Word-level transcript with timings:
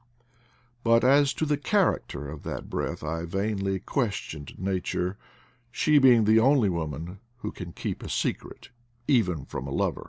But 0.83 1.03
as 1.03 1.31
to 1.35 1.45
the 1.45 1.59
character 1.59 2.27
of 2.27 2.41
that 2.41 2.71
breath 2.71 3.03
I 3.03 3.23
vainly 3.25 3.77
questioned 3.79 4.57
Nature,— 4.57 5.15
she 5.71 5.99
being 5.99 6.23
the 6.23 6.39
only 6.39 6.69
woman 6.69 7.19
who 7.41 7.51
can 7.51 7.71
keep 7.71 8.01
a 8.01 8.09
secret, 8.09 8.69
even 9.07 9.45
from 9.45 9.67
a 9.67 9.71
lover. 9.71 9.99